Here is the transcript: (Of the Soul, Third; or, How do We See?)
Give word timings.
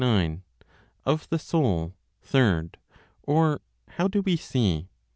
(Of 1.05 1.29
the 1.29 1.37
Soul, 1.37 1.93
Third; 2.23 2.79
or, 3.21 3.61
How 3.87 4.07
do 4.07 4.23
We 4.23 4.35
See?) 4.35 4.89